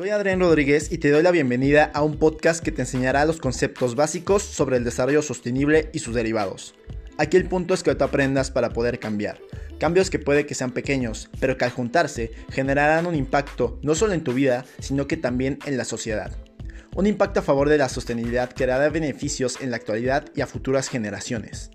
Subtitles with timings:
[0.00, 3.36] Soy Adrián Rodríguez y te doy la bienvenida a un podcast que te enseñará los
[3.36, 6.74] conceptos básicos sobre el desarrollo sostenible y sus derivados.
[7.18, 9.42] Aquí el punto es que tú aprendas para poder cambiar.
[9.78, 14.14] Cambios que puede que sean pequeños, pero que al juntarse generarán un impacto no solo
[14.14, 16.32] en tu vida, sino que también en la sociedad.
[16.96, 20.46] Un impacto a favor de la sostenibilidad que dará beneficios en la actualidad y a
[20.46, 21.72] futuras generaciones.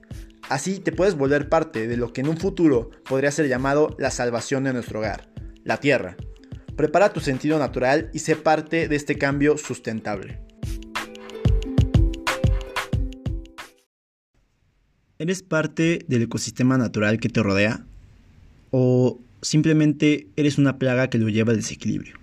[0.49, 4.09] Así te puedes volver parte de lo que en un futuro podría ser llamado la
[4.09, 5.27] salvación de nuestro hogar,
[5.63, 6.17] la Tierra.
[6.75, 10.39] Prepara tu sentido natural y sé parte de este cambio sustentable.
[15.17, 17.85] ¿Eres parte del ecosistema natural que te rodea?
[18.71, 22.15] ¿O simplemente eres una plaga que lo lleva al desequilibrio?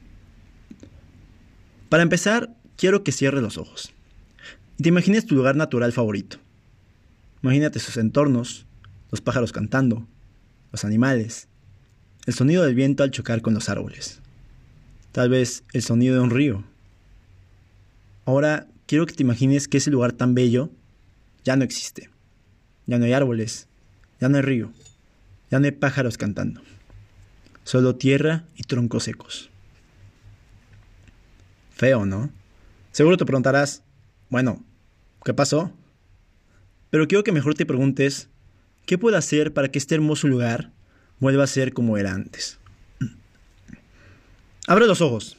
[1.89, 3.95] Para empezar, quiero que cierres los ojos
[4.77, 6.37] y te imagines tu lugar natural favorito.
[7.43, 8.67] Imagínate sus entornos,
[9.11, 10.07] los pájaros cantando,
[10.73, 11.49] los animales,
[12.27, 14.22] el sonido del viento al chocar con los árboles.
[15.13, 16.65] Tal vez el sonido de un río.
[18.25, 20.71] Ahora quiero que te imagines que ese lugar tan bello
[21.45, 22.09] ya no existe.
[22.87, 23.69] Ya no hay árboles,
[24.21, 24.73] ya no hay río,
[25.51, 26.63] ya no hay pájaros cantando.
[27.65, 29.51] Solo tierra y troncos secos.
[31.71, 32.31] Feo, ¿no?
[32.91, 33.83] Seguro te preguntarás,
[34.31, 34.65] bueno,
[35.25, 35.73] ¿qué pasó?
[36.91, 38.29] Pero quiero que mejor te preguntes,
[38.87, 40.73] ¿qué puedo hacer para que este hermoso lugar
[41.21, 42.59] vuelva a ser como era antes?
[44.69, 45.37] Abre los ojos.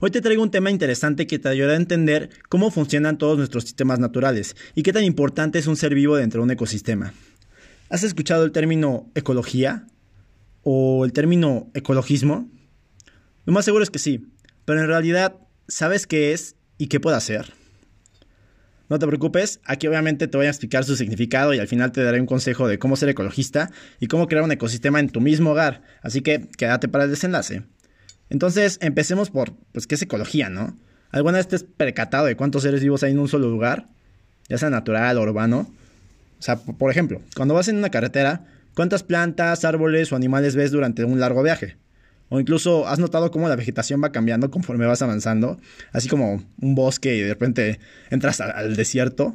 [0.00, 3.64] Hoy te traigo un tema interesante que te ayudará a entender cómo funcionan todos nuestros
[3.64, 7.12] sistemas naturales y qué tan importante es un ser vivo dentro de un ecosistema.
[7.90, 9.86] ¿Has escuchado el término ecología?
[10.62, 12.48] ¿O el término ecologismo?
[13.44, 14.26] Lo más seguro es que sí,
[14.64, 15.36] pero en realidad,
[15.68, 17.52] ¿sabes qué es y qué puede hacer?
[18.88, 22.02] No te preocupes, aquí obviamente te voy a explicar su significado y al final te
[22.02, 25.50] daré un consejo de cómo ser ecologista y cómo crear un ecosistema en tu mismo
[25.50, 27.64] hogar, así que quédate para el desenlace.
[28.30, 30.76] Entonces, empecemos por, pues, ¿qué es ecología, no?
[31.10, 33.88] ¿Alguna vez te has percatado de cuántos seres vivos hay en un solo lugar?
[34.48, 35.72] Ya sea natural o urbano.
[36.38, 40.70] O sea, por ejemplo, cuando vas en una carretera, ¿cuántas plantas, árboles o animales ves
[40.70, 41.76] durante un largo viaje?
[42.28, 45.58] O incluso has notado cómo la vegetación va cambiando conforme vas avanzando,
[45.92, 47.80] así como un bosque y de repente
[48.10, 49.34] entras al desierto.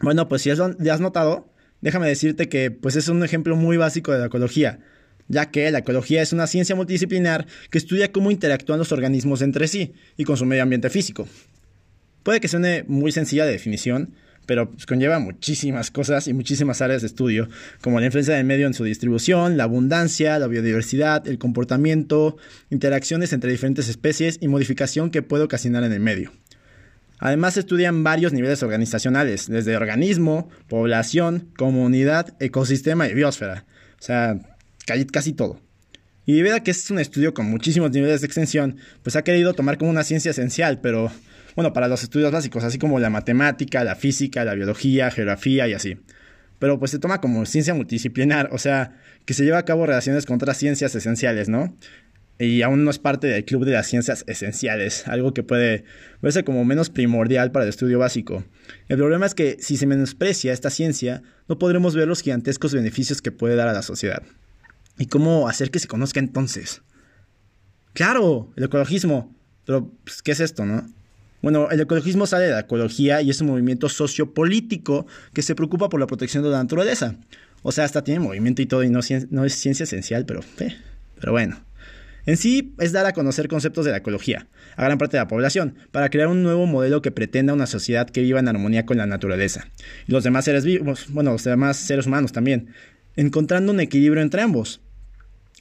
[0.00, 1.48] Bueno, pues si ya has notado,
[1.80, 4.80] déjame decirte que pues es un ejemplo muy básico de la ecología
[5.28, 9.68] ya que la ecología es una ciencia multidisciplinar que estudia cómo interactúan los organismos entre
[9.68, 11.28] sí y con su medio ambiente físico.
[12.22, 14.14] Puede que suene muy sencilla de definición,
[14.46, 17.48] pero pues, conlleva muchísimas cosas y muchísimas áreas de estudio,
[17.80, 22.36] como la influencia del medio en su distribución, la abundancia, la biodiversidad, el comportamiento,
[22.70, 26.32] interacciones entre diferentes especies y modificación que puede ocasionar en el medio.
[27.18, 33.64] Además, estudian varios niveles organizacionales, desde organismo, población, comunidad, ecosistema y biosfera.
[34.00, 34.51] O sea,
[34.84, 35.60] casi todo.
[36.24, 39.54] Y debido a que es un estudio con muchísimos niveles de extensión, pues ha querido
[39.54, 41.10] tomar como una ciencia esencial, pero
[41.56, 45.74] bueno, para los estudios básicos, así como la matemática, la física, la biología, geografía y
[45.74, 45.98] así.
[46.60, 50.24] Pero pues se toma como ciencia multidisciplinar, o sea, que se lleva a cabo relaciones
[50.24, 51.76] con otras ciencias esenciales, ¿no?
[52.38, 55.84] Y aún no es parte del club de las ciencias esenciales, algo que puede
[56.22, 58.44] verse como menos primordial para el estudio básico.
[58.88, 63.20] El problema es que si se menosprecia esta ciencia, no podremos ver los gigantescos beneficios
[63.20, 64.22] que puede dar a la sociedad.
[64.98, 66.82] ¿Y cómo hacer que se conozca entonces?
[67.92, 69.34] Claro, el ecologismo.
[69.64, 70.86] Pero, pues, ¿qué es esto, no?
[71.42, 75.88] Bueno, el ecologismo sale de la ecología y es un movimiento sociopolítico que se preocupa
[75.88, 77.16] por la protección de la naturaleza.
[77.62, 80.76] O sea, hasta tiene movimiento y todo y no, es ciencia esencial, pero, eh,
[81.18, 81.64] pero bueno.
[82.24, 85.28] En sí es dar a conocer conceptos de la ecología a gran parte de la
[85.28, 88.96] población para crear un nuevo modelo que pretenda una sociedad que viva en armonía con
[88.96, 89.66] la naturaleza
[90.06, 92.68] y los demás seres vivos, bueno, los demás seres humanos también,
[93.16, 94.80] encontrando un equilibrio entre ambos.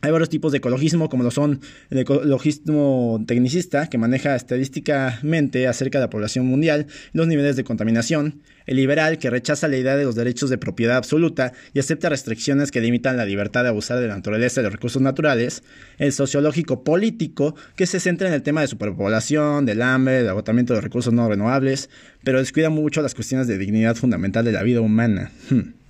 [0.04, 6.00] Hay varios tipos de ecologismo, como lo son el ecologismo tecnicista, que maneja estadísticamente acerca
[6.00, 10.04] de la población mundial los niveles de contaminación, el liberal, que rechaza la idea de
[10.04, 14.08] los derechos de propiedad absoluta y acepta restricciones que limitan la libertad de abusar de
[14.08, 15.62] la naturaleza y los recursos naturales,
[16.00, 20.74] el sociológico político, que se centra en el tema de superpoblación, del hambre, del agotamiento
[20.74, 21.92] de recursos no renovables,
[22.24, 25.32] pero descuida mucho las cuestiones de dignidad fundamental de la vida humana.
[25.50, 25.81] Hmm.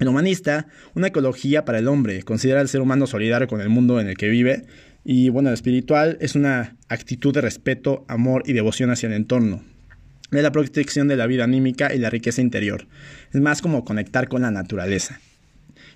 [0.00, 4.00] El humanista, una ecología para el hombre, considera al ser humano solidario con el mundo
[4.00, 4.64] en el que vive.
[5.04, 9.62] Y bueno, el espiritual es una actitud de respeto, amor y devoción hacia el entorno.
[10.30, 12.88] De la protección de la vida anímica y la riqueza interior.
[13.32, 15.20] Es más como conectar con la naturaleza.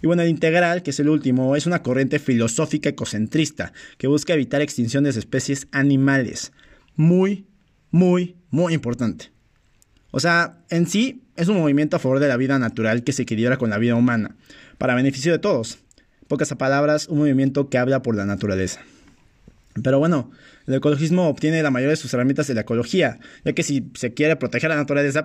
[0.00, 4.34] Y bueno, el integral, que es el último, es una corriente filosófica ecocentrista que busca
[4.34, 6.52] evitar extinciones de especies animales.
[6.94, 7.46] Muy,
[7.90, 9.32] muy, muy importante.
[10.10, 13.22] O sea, en sí es un movimiento a favor de la vida natural que se
[13.22, 14.36] equilibra con la vida humana,
[14.76, 15.78] para beneficio de todos.
[16.26, 18.80] pocas palabras, un movimiento que habla por la naturaleza.
[19.82, 20.30] Pero bueno,
[20.66, 24.12] el ecologismo obtiene la mayoría de sus herramientas de la ecología, ya que si se
[24.12, 25.22] quiere proteger la naturaleza,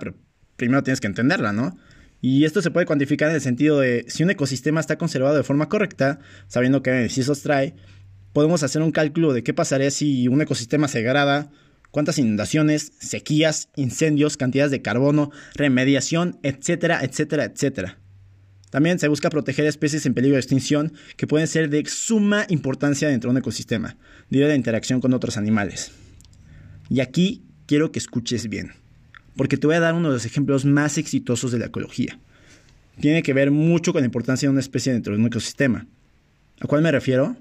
[0.56, 1.76] primero tienes que entenderla, ¿no?
[2.22, 5.42] Y esto se puede cuantificar en el sentido de si un ecosistema está conservado de
[5.42, 7.74] forma correcta, sabiendo qué beneficios trae,
[8.32, 11.50] podemos hacer un cálculo de qué pasaría si un ecosistema se degrada,
[11.94, 18.00] cuántas inundaciones, sequías, incendios, cantidades de carbono, remediación, etcétera, etcétera, etcétera.
[18.70, 23.08] También se busca proteger especies en peligro de extinción que pueden ser de suma importancia
[23.08, 23.96] dentro de un ecosistema,
[24.28, 25.92] debido a la interacción con otros animales.
[26.90, 28.72] Y aquí quiero que escuches bien,
[29.36, 32.18] porque te voy a dar uno de los ejemplos más exitosos de la ecología.
[32.98, 35.86] Tiene que ver mucho con la importancia de una especie dentro de un ecosistema.
[36.60, 37.36] ¿A cuál me refiero?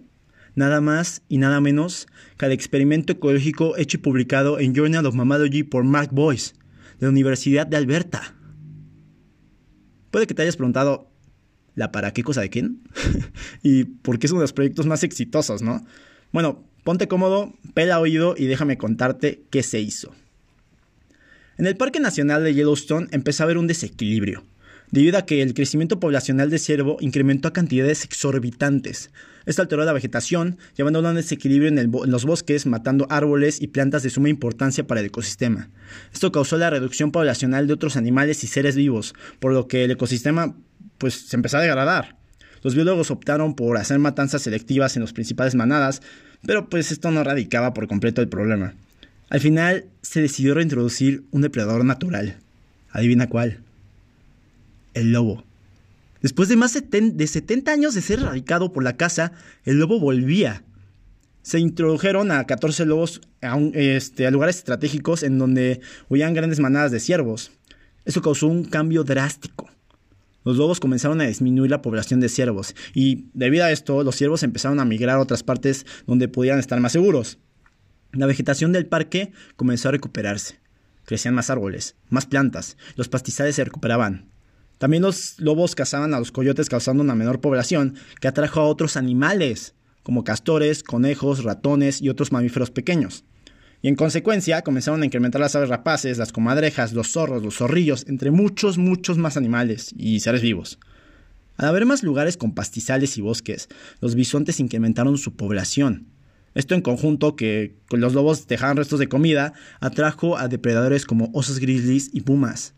[0.55, 2.07] Nada más y nada menos
[2.37, 6.53] que al experimento ecológico hecho y publicado en Journal of Mammalogy por Mark Boyce,
[6.99, 8.35] de la Universidad de Alberta.
[10.11, 11.09] Puede que te hayas preguntado,
[11.75, 12.83] la para qué cosa de quién
[13.63, 15.83] y porque es uno de los proyectos más exitosos, ¿no?
[16.31, 20.13] Bueno, ponte cómodo, pela oído y déjame contarte qué se hizo.
[21.57, 24.43] En el Parque Nacional de Yellowstone empezó a haber un desequilibrio,
[24.93, 29.09] debido a que el crecimiento poblacional de ciervo incrementó a cantidades exorbitantes.
[29.47, 34.03] Esto alteró la vegetación, llevando a un desequilibrio en, los bosques, matando árboles y plantas
[34.03, 35.71] de suma importancia para el ecosistema.
[36.13, 39.89] Esto causó la reducción poblacional de otros animales y seres vivos, por lo que el
[39.89, 40.55] ecosistema
[40.99, 42.15] pues se empezó a degradar.
[42.61, 46.03] Los biólogos optaron por hacer matanzas selectivas en las principales manadas,
[46.45, 48.75] pero pues esto no erradicaba por completo el problema.
[49.31, 52.37] Al final se decidió reintroducir un depredador natural.
[52.91, 53.57] Adivina cuál.
[54.93, 55.43] El lobo.
[56.21, 59.33] Después de más de 70 años de ser erradicado por la caza,
[59.65, 60.63] el lobo volvía.
[61.41, 66.91] Se introdujeron a 14 lobos a, este, a lugares estratégicos en donde huían grandes manadas
[66.91, 67.51] de ciervos.
[68.05, 69.69] Eso causó un cambio drástico
[70.43, 74.43] los lobos comenzaron a disminuir la población de ciervos y debido a esto los ciervos
[74.43, 77.37] empezaron a migrar a otras partes donde podían estar más seguros.
[78.11, 80.59] La vegetación del parque comenzó a recuperarse.
[81.05, 84.32] Crecían más árboles, más plantas, los pastizales se recuperaban.
[84.77, 88.97] También los lobos cazaban a los coyotes causando una menor población que atrajo a otros
[88.97, 93.23] animales, como castores, conejos, ratones y otros mamíferos pequeños
[93.83, 98.05] y en consecuencia comenzaron a incrementar las aves rapaces, las comadrejas, los zorros, los zorrillos,
[98.07, 100.79] entre muchos, muchos más animales y seres vivos.
[101.57, 103.67] Al haber más lugares con pastizales y bosques,
[103.99, 106.07] los bisontes incrementaron su población.
[106.55, 111.59] Esto en conjunto que los lobos dejaban restos de comida atrajo a depredadores como osos
[111.59, 112.75] grizzlies y pumas.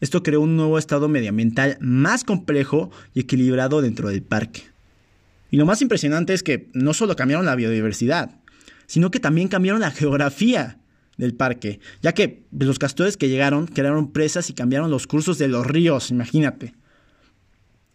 [0.00, 4.62] Esto creó un nuevo estado medioambiental más complejo y equilibrado dentro del parque.
[5.50, 8.30] Y lo más impresionante es que no solo cambiaron la biodiversidad,
[8.86, 10.78] sino que también cambiaron la geografía
[11.16, 15.48] del parque, ya que los castores que llegaron crearon presas y cambiaron los cursos de
[15.48, 16.74] los ríos, imagínate.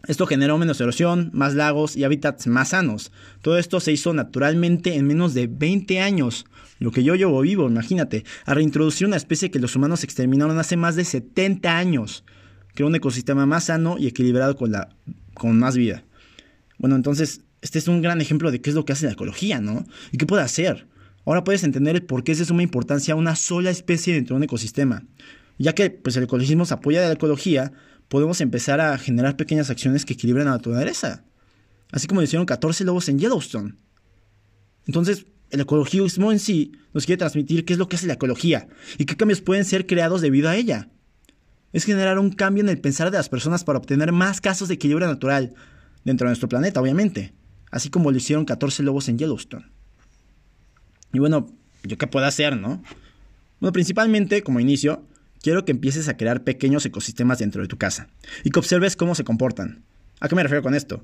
[0.07, 3.12] Esto generó menos erosión, más lagos y hábitats más sanos.
[3.42, 6.45] Todo esto se hizo naturalmente en menos de 20 años,
[6.80, 10.77] lo que yo llevo vivo, imagínate, a reintroducir una especie que los humanos exterminaron hace
[10.77, 12.24] más de 70 años.
[12.74, 14.89] Creó un ecosistema más sano y equilibrado con, la,
[15.36, 16.03] con más vida.
[16.80, 19.62] Bueno, entonces este es un gran ejemplo de qué es lo que hace la ecología,
[19.62, 19.86] ¿no?
[20.12, 20.88] Y qué puede hacer.
[21.25, 24.44] Ahora puedes entender por qué es de suma importancia una sola especie dentro de un
[24.44, 25.03] ecosistema.
[25.59, 27.71] Ya que pues, el ecologismo se apoya de la ecología,
[28.12, 31.24] podemos empezar a generar pequeñas acciones que equilibren la naturaleza.
[31.92, 33.75] Así como lo hicieron 14 lobos en Yellowstone.
[34.86, 38.68] Entonces, el ecologismo en sí nos quiere transmitir qué es lo que hace la ecología
[38.98, 40.89] y qué cambios pueden ser creados debido a ella.
[41.74, 44.75] Es generar un cambio en el pensar de las personas para obtener más casos de
[44.75, 45.56] equilibrio natural
[46.03, 47.34] dentro de nuestro planeta, obviamente
[47.72, 49.65] así como lo hicieron 14 lobos en Yellowstone.
[51.13, 51.50] Y bueno,
[51.84, 52.84] ¿yo qué puedo hacer, no?
[53.60, 55.03] Bueno, principalmente, como inicio,
[55.41, 58.07] quiero que empieces a crear pequeños ecosistemas dentro de tu casa
[58.43, 59.83] y que observes cómo se comportan.
[60.19, 61.03] ¿A qué me refiero con esto?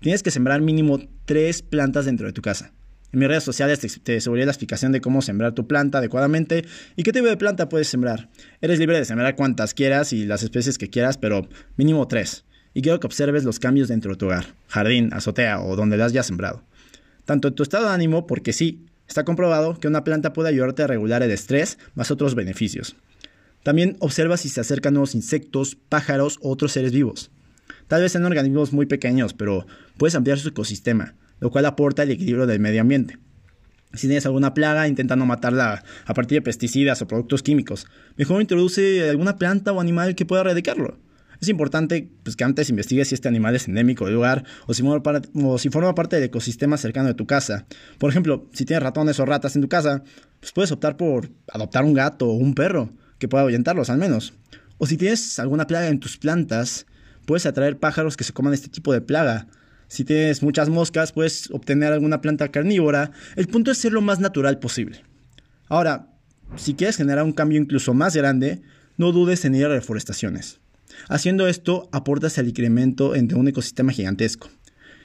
[0.00, 2.72] Tienes que sembrar mínimo tres plantas dentro de tu casa.
[3.12, 6.64] En mis redes sociales te, subiré la explicación de cómo sembrar tu planta adecuadamente
[6.94, 8.28] y qué tipo de planta puedes sembrar.
[8.60, 12.82] Eres libre de sembrar cuantas quieras y las especies que quieras, pero mínimo tres y
[12.82, 16.26] quiero que observes los cambios dentro de tu hogar, jardín, azotea o donde las hayas
[16.26, 16.62] sembrado.
[17.24, 20.82] Tanto en tu estado de ánimo, porque sí, está comprobado que una planta puede ayudarte
[20.82, 22.94] a regular el estrés más otros beneficios.
[23.62, 27.30] También observa si se acercan nuevos insectos, pájaros o otros seres vivos.
[27.86, 32.10] Tal vez sean organismos muy pequeños, pero puedes ampliar su ecosistema, lo cual aporta el
[32.10, 33.18] equilibrio del medio ambiente.
[33.94, 37.86] Si tienes alguna plaga, intenta no matarla a partir de pesticidas o productos químicos.
[38.16, 40.98] Mejor introduce alguna planta o animal que pueda erradicarlo.
[41.40, 44.82] Es importante pues, que antes investigues si este animal es endémico del lugar o si,
[45.70, 47.66] forma parte del ecosistema cercano de tu casa.
[47.98, 50.02] Por ejemplo, si tienes ratones o ratas en tu casa,
[50.40, 54.34] pues puedes optar por adoptar un gato o un perro que pueda ahuyentarlos al menos.
[54.78, 56.86] O si tienes alguna plaga en tus plantas,
[57.26, 59.48] puedes atraer pájaros que se coman este tipo de plaga.
[59.88, 63.10] Si tienes muchas moscas, puedes obtener alguna planta carnívora.
[63.36, 65.02] El punto es ser lo más natural posible.
[65.68, 66.10] Ahora,
[66.56, 68.62] si quieres generar un cambio incluso más grande,
[68.96, 70.60] no dudes en ir a reforestaciones.
[71.08, 74.48] Haciendo esto, aportas al incremento entre un ecosistema gigantesco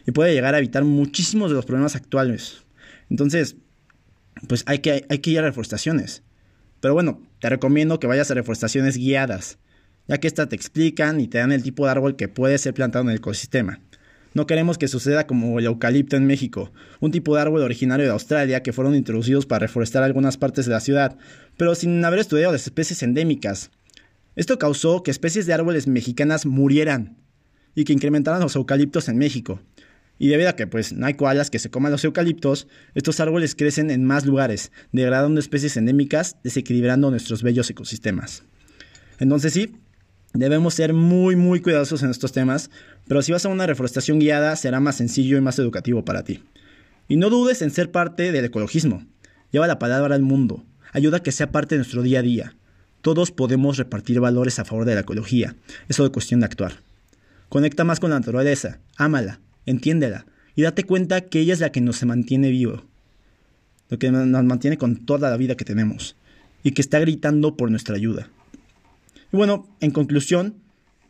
[0.06, 2.64] y puede llegar a evitar muchísimos de los problemas actuales.
[3.10, 3.56] Entonces,
[4.48, 6.23] pues hay que, hay que ir a reforestaciones.
[6.84, 9.58] Pero bueno, te recomiendo que vayas a reforestaciones guiadas,
[10.10, 12.74] ya que estas te explican y te dan el tipo de árbol que puede ser
[12.74, 13.80] plantado en el ecosistema.
[14.34, 18.12] No queremos que suceda como el eucalipto en México, un tipo de árbol originario de
[18.12, 21.16] Australia que fueron introducidos para reforestar algunas partes de la ciudad,
[21.56, 23.72] pero sin haber estudiado las especies endémicas.
[24.36, 27.16] Esto causó que especies de árboles mexicanas murieran
[27.76, 29.62] y que incrementaran los eucaliptos en México.
[30.20, 33.56] Y debido a que pues no hay koalas que se coman los eucaliptos, estos árboles
[33.56, 38.44] crecen en más lugares, degradando especies endémicas, desequilibrando nuestros bellos ecosistemas.
[39.20, 39.76] Entonces sí,
[40.34, 42.70] debemos ser muy muy cuidadosos en estos temas,
[43.08, 46.44] pero si vas a una reforestación guiada será más sencillo y más educativo para ti.
[47.08, 49.06] Y no dudes en ser parte del ecologismo.
[49.52, 50.66] Lleva la palabra al mundo.
[50.94, 52.56] Ayuda a que sea parte de nuestro día a día.
[53.02, 55.56] Todos podemos repartir valores a favor de la ecología.
[55.90, 56.80] Es solo cuestión de actuar.
[57.50, 61.82] Conecta más con la naturaleza, ámala, entiéndela y date cuenta que ella es la que
[61.82, 62.84] nos mantiene vivo,
[63.90, 66.16] lo que nos mantiene con toda la vida que tenemos
[66.64, 68.30] y que está gritando por nuestra ayuda.
[69.32, 70.56] Y bueno, en conclusión,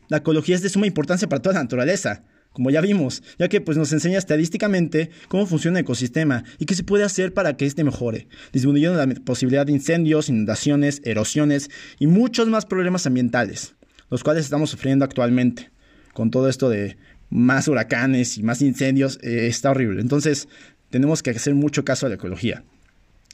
[0.07, 3.61] la ecología es de suma importancia para toda la naturaleza, como ya vimos, ya que
[3.61, 7.65] pues, nos enseña estadísticamente cómo funciona el ecosistema y qué se puede hacer para que
[7.65, 11.69] éste mejore, disminuyendo la posibilidad de incendios, inundaciones, erosiones
[11.99, 13.73] y muchos más problemas ambientales,
[14.09, 15.71] los cuales estamos sufriendo actualmente,
[16.13, 16.95] con todo esto de
[17.33, 20.01] más huracanes y más incendios, eh, está horrible.
[20.01, 20.47] Entonces,
[20.91, 22.63] tenemos que hacer mucho caso a la ecología.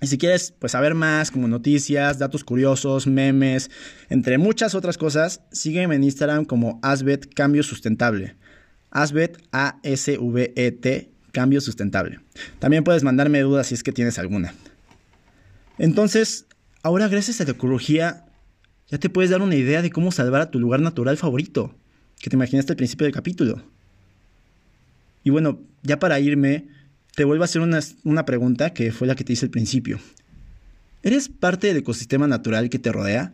[0.01, 3.69] Y si quieres pues saber más como noticias, datos curiosos, memes,
[4.09, 8.37] entre muchas otras cosas, sígueme en Instagram como Asbet Cambio Sustentable.
[8.89, 12.21] Asbet A-S-V-E-T Cambio Sustentable.
[12.59, 14.53] También puedes mandarme dudas si es que tienes alguna.
[15.77, 16.45] Entonces,
[16.81, 18.25] ahora gracias a la ecología,
[18.87, 21.75] ya te puedes dar una idea de cómo salvar a tu lugar natural favorito,
[22.21, 23.61] que te imaginaste al principio del capítulo.
[25.29, 26.65] Y bueno, ya para irme,
[27.13, 29.99] te vuelvo a hacer una, una pregunta que fue la que te hice al principio.
[31.03, 33.31] ¿Eres parte del ecosistema natural que te rodea?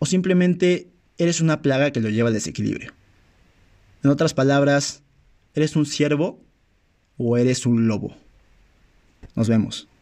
[0.00, 2.92] ¿O simplemente eres una plaga que lo lleva al desequilibrio?
[4.04, 5.02] En otras palabras,
[5.54, 6.44] ¿eres un ciervo
[7.16, 8.14] o eres un lobo?
[9.34, 9.88] Nos vemos.